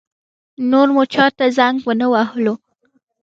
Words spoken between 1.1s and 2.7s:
چا ته زنګ ونه وهلو.